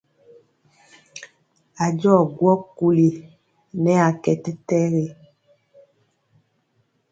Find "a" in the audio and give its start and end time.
1.83-1.85, 4.07-4.09